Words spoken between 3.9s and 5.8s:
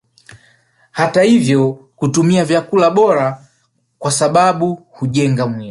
kwasababu ujenga mwili